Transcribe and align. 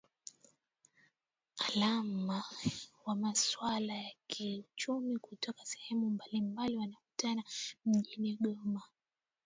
aalam 1.63 2.07
wa 3.05 3.13
maswala 3.15 3.93
ya 3.97 4.11
kiuchumi 4.29 5.17
kutoka 5.19 5.65
sehemu 5.65 6.09
mbali 6.09 6.41
mbali 6.41 6.77
wanakutana 6.77 7.43
mjini 7.85 8.37
goma 8.41 8.81